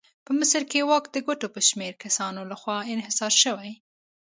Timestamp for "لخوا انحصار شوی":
2.51-3.71